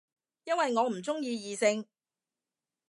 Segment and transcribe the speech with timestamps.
[0.45, 1.85] 因為我唔鍾意異性